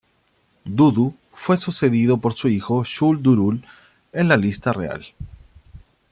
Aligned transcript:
Dudu 0.65 1.13
fue 1.31 1.57
sucedido 1.57 2.17
por 2.17 2.33
su 2.33 2.47
hijo 2.49 2.83
Shu-Durul 2.83 3.63
en 4.13 4.29
la 4.29 4.35
Lista 4.35 4.73
Real. 4.73 5.05